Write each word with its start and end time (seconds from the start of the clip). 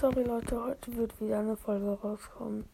Sorry 0.00 0.24
Leute, 0.24 0.60
heute 0.60 0.96
wird 0.96 1.20
wieder 1.20 1.38
eine 1.38 1.56
Folge 1.56 1.90
rauskommen. 1.90 2.64